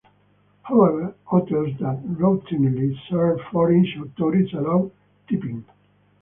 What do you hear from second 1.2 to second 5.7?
hotels that routinely serve foreign tourists allow tipping.